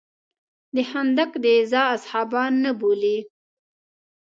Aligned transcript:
د 0.75 0.77
خندق 0.89 1.31
د 1.43 1.45
غزا 1.57 1.83
اصحابان 1.95 2.51
نه 2.63 2.71
بولې. 2.79 3.17